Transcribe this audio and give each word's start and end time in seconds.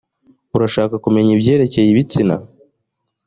urashaka 0.55 0.95
kumenya 1.05 1.31
ibyerekeye 1.37 1.87
ibitsina 1.89 2.35